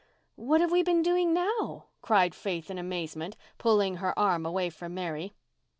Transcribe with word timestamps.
"What 0.35 0.61
have 0.61 0.71
we 0.71 0.81
been 0.81 1.03
doing 1.03 1.31
now?" 1.31 1.85
cried 2.01 2.33
Faith 2.33 2.71
in 2.71 2.79
amazement, 2.79 3.37
pulling 3.59 3.97
her 3.97 4.17
arm 4.17 4.47
away 4.47 4.71
from 4.71 4.95
Mary. 4.95 5.35